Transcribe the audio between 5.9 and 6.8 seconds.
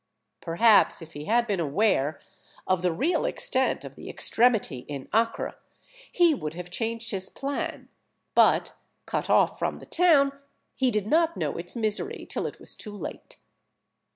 he would have